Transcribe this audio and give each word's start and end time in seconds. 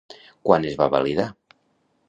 Quan 0.49 0.65
es 0.71 0.79
va 0.81 0.89
validar? 0.95 1.27